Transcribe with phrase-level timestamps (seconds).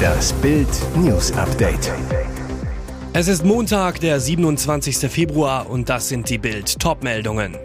[0.00, 1.92] Das Bild News Update.
[3.12, 5.10] Es ist Montag, der 27.
[5.10, 7.56] Februar und das sind die Bild Topmeldungen.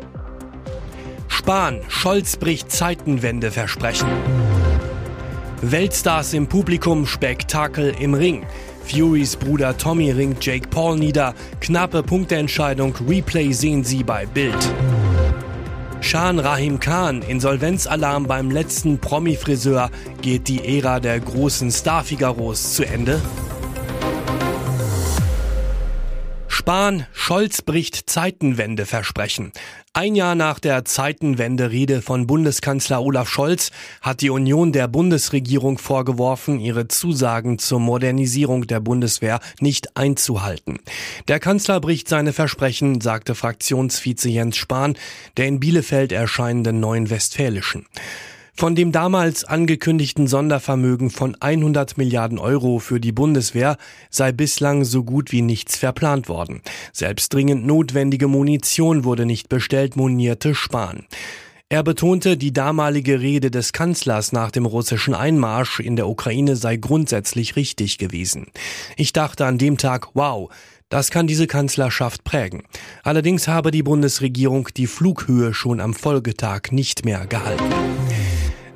[1.27, 4.07] Spahn, Scholz bricht Zeitenwende versprechen.
[5.61, 8.45] Weltstars im Publikum, Spektakel im Ring.
[8.85, 11.33] Furys Bruder Tommy ringt Jake Paul nieder.
[11.59, 14.55] Knappe Punkteentscheidung, Replay sehen Sie bei Bild.
[16.01, 19.89] Shan Rahim Khan, Insolvenzalarm beim letzten Promi-Friseur.
[20.21, 23.21] Geht die Ära der großen Star-Figaros zu Ende?
[26.65, 29.51] Spahn, Scholz bricht Zeitenwende versprechen.
[29.93, 33.69] Ein Jahr nach der Zeitenwende-Rede von Bundeskanzler Olaf Scholz
[34.01, 40.79] hat die Union der Bundesregierung vorgeworfen, ihre Zusagen zur Modernisierung der Bundeswehr nicht einzuhalten.
[41.27, 44.97] Der Kanzler bricht seine Versprechen, sagte Fraktionsvize Jens Spahn,
[45.37, 47.85] der in Bielefeld erscheinenden Neuen Westfälischen.
[48.57, 53.75] Von dem damals angekündigten Sondervermögen von 100 Milliarden Euro für die Bundeswehr
[54.09, 56.61] sei bislang so gut wie nichts verplant worden.
[56.93, 61.05] Selbst dringend notwendige Munition wurde nicht bestellt, monierte Spahn.
[61.67, 66.77] Er betonte, die damalige Rede des Kanzlers nach dem russischen Einmarsch in der Ukraine sei
[66.77, 68.47] grundsätzlich richtig gewesen.
[68.95, 70.49] Ich dachte an dem Tag, wow,
[70.87, 72.63] das kann diese Kanzlerschaft prägen.
[73.03, 77.73] Allerdings habe die Bundesregierung die Flughöhe schon am Folgetag nicht mehr gehalten.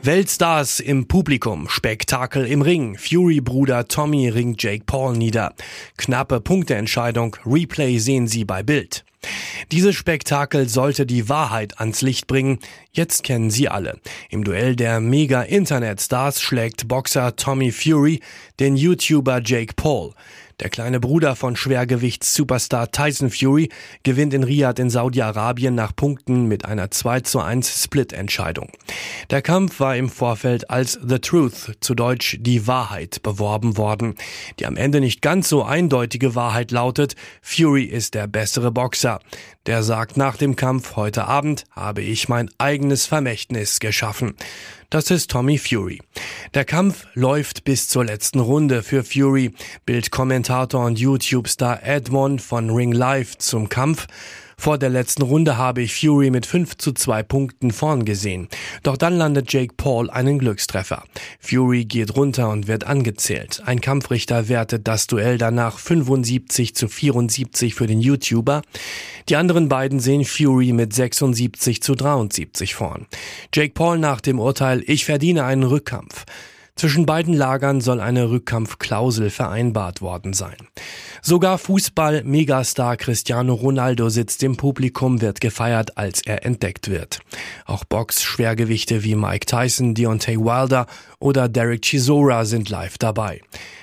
[0.01, 5.53] Weltstars im Publikum, Spektakel im Ring, Fury-Bruder Tommy ringt Jake Paul nieder.
[5.97, 9.03] Knappe Punkteentscheidung, Replay sehen Sie bei Bild.
[9.73, 12.59] Dieses Spektakel sollte die Wahrheit ans Licht bringen.
[12.93, 13.99] Jetzt kennen Sie alle.
[14.29, 18.21] Im Duell der Mega-Internet-Stars schlägt Boxer Tommy Fury
[18.61, 20.13] den YouTuber Jake Paul.
[20.59, 23.69] Der kleine Bruder von Schwergewichts-Superstar Tyson Fury
[24.03, 28.69] gewinnt in Riyadh in Saudi-Arabien nach Punkten mit einer 2 zu 1 Split-Entscheidung.
[29.29, 34.15] Der Kampf war im Vorfeld als The Truth, zu Deutsch die Wahrheit, beworben worden.
[34.59, 39.19] Die am Ende nicht ganz so eindeutige Wahrheit lautet, Fury ist der bessere Boxer.
[39.65, 44.35] Der sagt nach dem Kampf heute Abend habe ich mein eigenes Vermächtnis geschaffen.
[44.91, 46.01] Das ist Tommy Fury.
[46.55, 49.53] Der Kampf läuft bis zur letzten Runde für Fury.
[49.85, 54.07] Bildkommentator und YouTube-Star Edmond von Ring Life zum Kampf.
[54.59, 58.49] Vor der letzten Runde habe ich Fury mit 5 zu 2 Punkten vorn gesehen.
[58.83, 61.05] Doch dann landet Jake Paul einen Glückstreffer.
[61.39, 63.61] Fury geht runter und wird angezählt.
[63.65, 68.61] Ein Kampfrichter wertet das Duell danach 75 zu 74 für den YouTuber.
[69.29, 73.07] Die anderen beiden sehen Fury mit 76 zu 73 vorn.
[73.53, 76.25] Jake Paul nach dem Urteil, ich verdiene einen Rückkampf.
[76.79, 80.55] Zwischen beiden Lagern soll eine Rückkampfklausel vereinbart worden sein.
[81.21, 87.19] Sogar Fußball-Megastar Cristiano Ronaldo sitzt im Publikum, wird gefeiert, als er entdeckt wird.
[87.65, 90.87] Auch Box-Schwergewichte wie Mike Tyson, Deontay Wilder
[91.19, 93.41] oder Derek Chisora sind live dabei.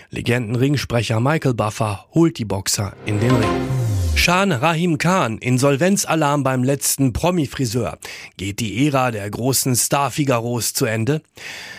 [0.09, 3.96] Legenden-Ringsprecher Michael Buffer holt die Boxer in den Ring.
[4.17, 7.99] Shan Rahim Khan, Insolvenzalarm beim letzten Promi-Friseur.
[8.37, 11.23] Geht die Ära der großen Star-Figaros zu Ende?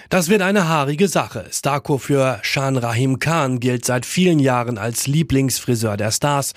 [0.09, 1.45] Das wird eine haarige Sache.
[1.51, 6.53] Starco für Shan Rahim Khan gilt seit vielen Jahren als Lieblingsfriseur der Stars,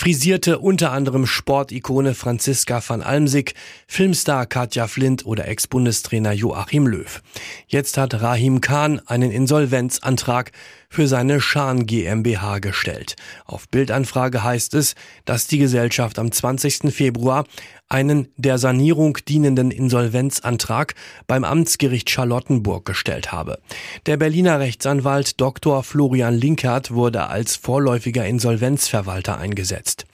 [0.00, 3.52] frisierte unter anderem Sportikone Franziska van Almsick,
[3.86, 7.20] Filmstar Katja Flint oder Ex-Bundestrainer Joachim Löw.
[7.66, 10.52] Jetzt hat Rahim Khan einen Insolvenzantrag
[10.88, 13.16] für seine Schan GmbH gestellt.
[13.44, 14.94] Auf Bildanfrage heißt es,
[15.26, 16.94] dass die Gesellschaft am 20.
[16.94, 17.44] Februar
[17.90, 20.94] einen der Sanierung dienenden Insolvenzantrag
[21.26, 23.58] beim Amtsgericht Charlottenburg gestellt habe.
[24.06, 25.82] Der Berliner Rechtsanwalt Dr.
[25.82, 30.06] Florian Linkert wurde als vorläufiger Insolvenzverwalter eingesetzt.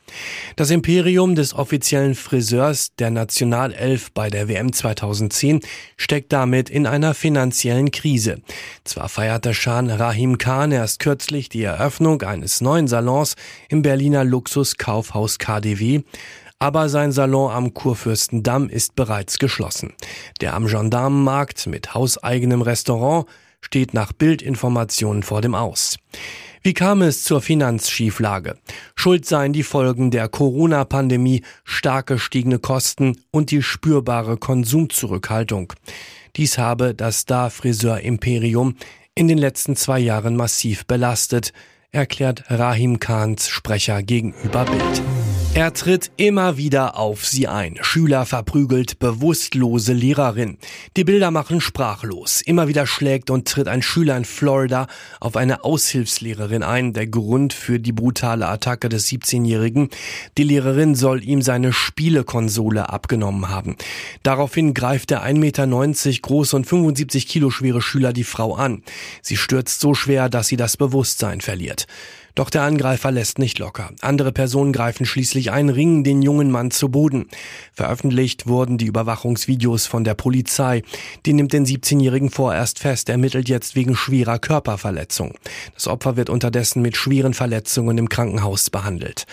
[0.55, 5.61] Das Imperium des offiziellen Friseurs der Nationalelf bei der WM 2010
[5.97, 8.41] steckt damit in einer finanziellen Krise.
[8.85, 13.35] Zwar feierte Shan Rahim Khan erst kürzlich die Eröffnung eines neuen Salons
[13.69, 16.03] im Berliner Luxuskaufhaus KDW,
[16.59, 19.93] aber sein Salon am Kurfürstendamm ist bereits geschlossen.
[20.41, 23.27] Der am Gendarmenmarkt mit hauseigenem Restaurant
[23.61, 25.99] steht nach Bildinformationen vor dem Aus.
[26.63, 28.57] Wie kam es zur Finanzschieflage?
[28.97, 35.73] Schuld seien die Folgen der Corona-Pandemie, stark gestiegene Kosten und die spürbare Konsumzurückhaltung.
[36.37, 38.77] Dies habe das Star-Friseur-Imperium
[39.15, 41.53] in den letzten zwei Jahren massiv belastet,
[41.93, 45.03] erklärt Rahim Khans Sprecher gegenüber Bild.
[45.57, 47.79] Er tritt immer wieder auf sie ein.
[47.81, 50.59] Schüler verprügelt bewusstlose Lehrerin.
[50.99, 52.43] Die Bilder machen sprachlos.
[52.43, 54.87] Immer wieder schlägt und tritt ein Schüler in Florida
[55.19, 56.93] auf eine Aushilfslehrerin ein.
[56.93, 59.89] Der Grund für die brutale Attacke des 17-Jährigen.
[60.37, 63.77] Die Lehrerin soll ihm seine Spielekonsole abgenommen haben.
[64.23, 68.83] Daraufhin greift der 1,90 Meter große und 75 Kilo schwere Schüler die Frau an.
[69.23, 71.87] Sie stürzt so schwer, dass sie das Bewusstsein verliert.
[72.37, 73.91] Doch der Angreifer lässt nicht locker.
[74.03, 77.31] Andere Personen greifen schließlich ein, ringen den jungen Mann zu Boden.
[77.73, 80.83] Veröffentlicht wurden die Überwachungsvideos von der Polizei.
[81.25, 85.33] Die nimmt den 17-Jährigen vorerst fest, ermittelt jetzt wegen schwerer Körperverletzung.
[85.75, 89.25] Das Opfer wird unterdessen mit schweren Verletzungen im Krankenhaus behandelt.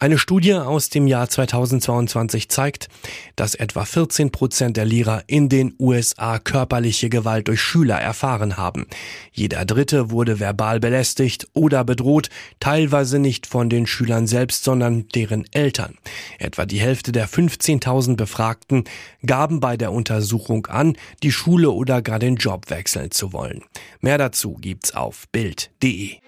[0.00, 2.88] Eine Studie aus dem Jahr 2022 zeigt,
[3.34, 8.86] dass etwa 14 Prozent der Lehrer in den USA körperliche Gewalt durch Schüler erfahren haben.
[9.32, 12.30] Jeder Dritte wurde verbal belästigt oder bedroht,
[12.60, 15.98] teilweise nicht von den Schülern selbst, sondern deren Eltern.
[16.38, 18.84] Etwa die Hälfte der 15.000 Befragten
[19.26, 23.64] gaben bei der Untersuchung an, die Schule oder gar den Job wechseln zu wollen.
[24.00, 26.18] Mehr dazu gibt's auf Bild.de.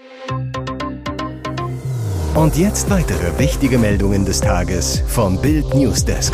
[2.34, 6.32] Und jetzt weitere wichtige Meldungen des Tages vom Bild Newsdesk.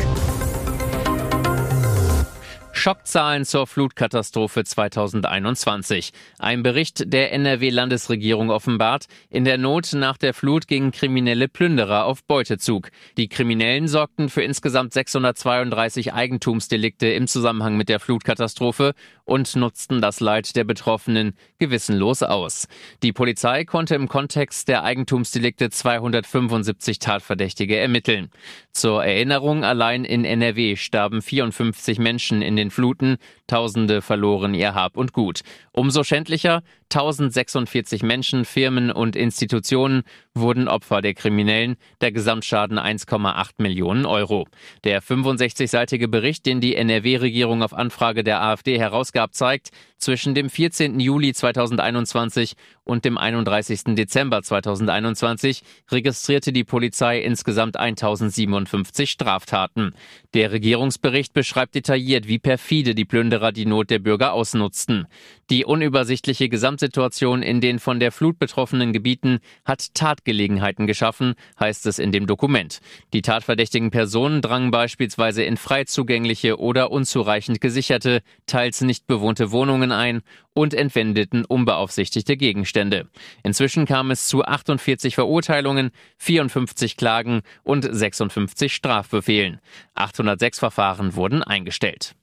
[2.86, 6.12] Schockzahlen zur Flutkatastrophe 2021.
[6.38, 12.22] Ein Bericht der NRW-Landesregierung offenbart, in der Not nach der Flut gingen kriminelle Plünderer auf
[12.22, 12.90] Beutezug.
[13.16, 18.92] Die Kriminellen sorgten für insgesamt 632 Eigentumsdelikte im Zusammenhang mit der Flutkatastrophe
[19.26, 22.68] und nutzten das Leid der Betroffenen gewissenlos aus.
[23.02, 28.30] Die Polizei konnte im Kontext der Eigentumsdelikte 275 Tatverdächtige ermitteln.
[28.72, 34.96] Zur Erinnerung, allein in NRW starben 54 Menschen in den Fluten, Tausende verloren ihr Hab
[34.96, 35.42] und Gut.
[35.70, 40.02] Umso schändlicher, 1046 Menschen, Firmen und Institutionen
[40.34, 44.46] wurden Opfer der Kriminellen, der Gesamtschaden 1,8 Millionen Euro.
[44.84, 51.00] Der 65-seitige Bericht, den die NRW-Regierung auf Anfrage der AfD herausgab, zeigt, zwischen dem 14.
[51.00, 52.54] Juli 2021
[52.86, 53.94] und dem 31.
[53.96, 59.92] Dezember 2021 registrierte die Polizei insgesamt 1057 Straftaten.
[60.34, 65.06] Der Regierungsbericht beschreibt detailliert, wie perfide die Plünderer die Not der Bürger ausnutzten.
[65.50, 71.98] Die unübersichtliche Gesamtsituation in den von der Flut betroffenen Gebieten hat Tatgelegenheiten geschaffen, heißt es
[71.98, 72.80] in dem Dokument.
[73.12, 79.92] Die tatverdächtigen Personen drangen beispielsweise in frei zugängliche oder unzureichend gesicherte, teils nicht bewohnte Wohnungen
[79.92, 80.22] ein
[80.56, 83.08] und entwendeten unbeaufsichtigte Gegenstände.
[83.42, 89.60] Inzwischen kam es zu 48 Verurteilungen, 54 Klagen und 56 Strafbefehlen.
[89.94, 92.14] 806 Verfahren wurden eingestellt.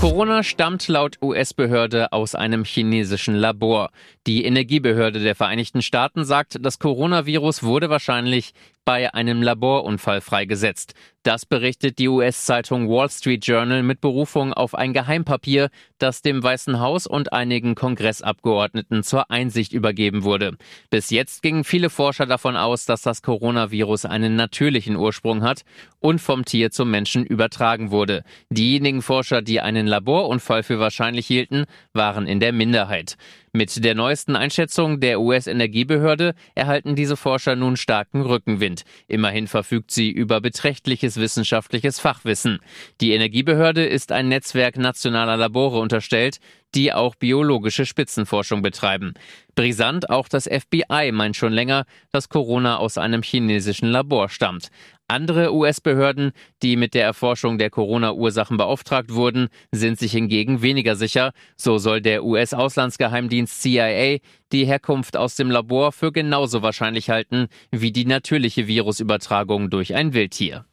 [0.00, 3.90] Corona stammt laut US-Behörde aus einem chinesischen Labor.
[4.26, 8.52] Die Energiebehörde der Vereinigten Staaten sagt, das Coronavirus wurde wahrscheinlich
[8.84, 10.94] bei einem Laborunfall freigesetzt.
[11.26, 16.78] Das berichtet die US-Zeitung Wall Street Journal mit Berufung auf ein Geheimpapier, das dem Weißen
[16.78, 20.56] Haus und einigen Kongressabgeordneten zur Einsicht übergeben wurde.
[20.88, 25.64] Bis jetzt gingen viele Forscher davon aus, dass das Coronavirus einen natürlichen Ursprung hat
[25.98, 28.22] und vom Tier zum Menschen übertragen wurde.
[28.50, 33.16] Diejenigen Forscher, die einen Laborunfall für wahrscheinlich hielten, waren in der Minderheit.
[33.56, 38.82] Mit der neuesten Einschätzung der US-Energiebehörde erhalten diese Forscher nun starken Rückenwind.
[39.08, 42.58] Immerhin verfügt sie über beträchtliches wissenschaftliches Fachwissen.
[43.00, 46.38] Die Energiebehörde ist ein Netzwerk nationaler Labore unterstellt,
[46.76, 49.14] die auch biologische Spitzenforschung betreiben.
[49.54, 54.68] Brisant, auch das FBI meint schon länger, dass Corona aus einem chinesischen Labor stammt.
[55.08, 56.32] Andere US-Behörden,
[56.62, 61.32] die mit der Erforschung der Corona-Ursachen beauftragt wurden, sind sich hingegen weniger sicher.
[61.56, 64.18] So soll der US-Auslandsgeheimdienst CIA
[64.52, 70.12] die Herkunft aus dem Labor für genauso wahrscheinlich halten wie die natürliche Virusübertragung durch ein
[70.12, 70.66] Wildtier.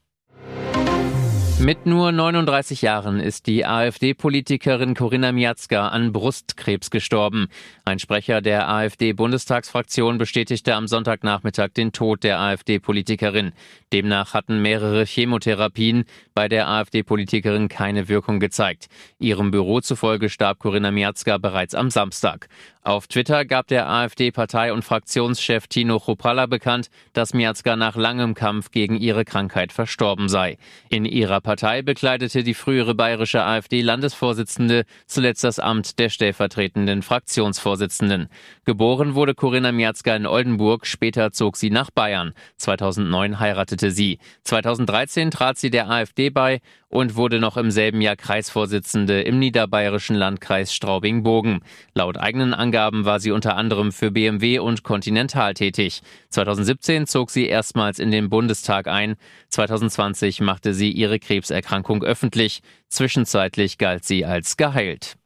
[1.63, 7.47] Mit nur 39 Jahren ist die AfD-Politikerin Corinna Miazga an Brustkrebs gestorben.
[7.85, 13.53] Ein Sprecher der AfD-Bundestagsfraktion bestätigte am Sonntagnachmittag den Tod der AfD-Politikerin.
[13.93, 16.03] Demnach hatten mehrere Chemotherapien
[16.33, 18.87] bei der AfD-Politikerin keine Wirkung gezeigt.
[19.17, 22.49] Ihrem Büro zufolge starb Corinna Miazga bereits am Samstag.
[22.85, 28.71] Auf Twitter gab der AfD-Partei- und Fraktionschef Tino Chopalla bekannt, dass Miazga nach langem Kampf
[28.71, 30.57] gegen ihre Krankheit verstorben sei.
[30.89, 38.27] In ihrer Partei bekleidete die frühere bayerische AfD-Landesvorsitzende zuletzt das Amt der stellvertretenden Fraktionsvorsitzenden.
[38.65, 42.33] Geboren wurde Corinna Miazga in Oldenburg, später zog sie nach Bayern.
[42.57, 44.19] 2009 heiratete sie.
[44.43, 46.59] 2013 trat sie der AfD bei
[46.93, 51.61] und wurde noch im selben Jahr Kreisvorsitzende im niederbayerischen Landkreis Straubing-Bogen.
[51.95, 56.01] Laut eigenen Angaben war sie unter anderem für BMW und Continental tätig.
[56.29, 59.15] 2017 zog sie erstmals in den Bundestag ein.
[59.49, 62.61] 2020 machte sie ihre Krebserkrankung öffentlich.
[62.89, 65.17] Zwischenzeitlich galt sie als geheilt.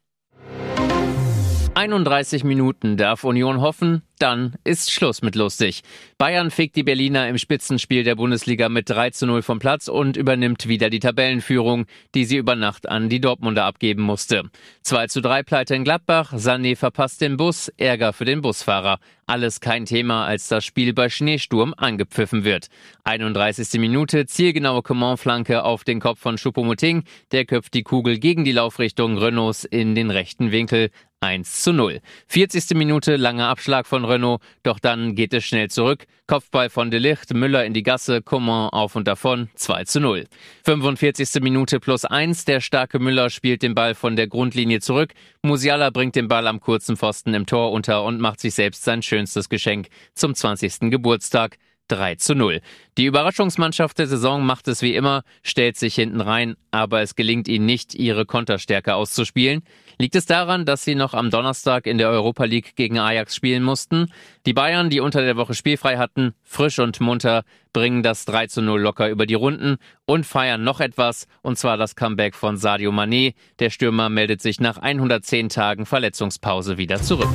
[1.78, 5.82] 31 Minuten darf Union hoffen, dann ist Schluss mit lustig.
[6.18, 10.16] Bayern fegt die Berliner im Spitzenspiel der Bundesliga mit 3 zu 0 vom Platz und
[10.16, 14.50] übernimmt wieder die Tabellenführung, die sie über Nacht an die Dortmunder abgeben musste.
[14.82, 18.98] 2 zu 3 Pleite in Gladbach, Sané verpasst den Bus, Ärger für den Busfahrer.
[19.26, 22.68] Alles kein Thema, als das Spiel bei Schneesturm angepfiffen wird.
[23.04, 23.78] 31.
[23.78, 27.04] Minute, zielgenaue Command-Flanke auf den Kopf von Choupo-Moting.
[27.30, 30.90] Der köpft die Kugel gegen die Laufrichtung Renaults in den rechten Winkel.
[31.20, 32.00] 1 zu 0.
[32.28, 32.76] 40.
[32.76, 36.06] Minute, langer Abschlag von Renault, doch dann geht es schnell zurück.
[36.28, 40.26] Kopfball von De Licht, Müller in die Gasse, Coman auf und davon, 2 zu 0.
[40.64, 41.42] 45.
[41.42, 45.12] Minute plus 1, der starke Müller spielt den Ball von der Grundlinie zurück.
[45.42, 49.02] Musiala bringt den Ball am kurzen Pfosten im Tor unter und macht sich selbst sein
[49.02, 50.90] schönstes Geschenk zum 20.
[50.90, 51.58] Geburtstag.
[51.88, 52.60] 3 zu 0.
[52.96, 57.48] Die Überraschungsmannschaft der Saison macht es wie immer, stellt sich hinten rein, aber es gelingt
[57.48, 59.62] ihnen nicht, ihre Konterstärke auszuspielen.
[59.98, 63.64] Liegt es daran, dass sie noch am Donnerstag in der Europa League gegen Ajax spielen
[63.64, 64.12] mussten?
[64.46, 67.42] Die Bayern, die unter der Woche spielfrei hatten, frisch und munter,
[67.72, 69.76] bringen das 3 zu 0 locker über die Runden
[70.06, 73.34] und feiern noch etwas, und zwar das Comeback von Sadio Mané.
[73.58, 77.28] Der Stürmer meldet sich nach 110 Tagen Verletzungspause wieder zurück.